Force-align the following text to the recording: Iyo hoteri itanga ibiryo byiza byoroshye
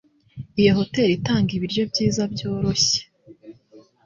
Iyo 0.59 0.71
hoteri 0.79 1.11
itanga 1.17 1.49
ibiryo 1.57 1.83
byiza 1.91 2.21
byoroshye 2.33 3.01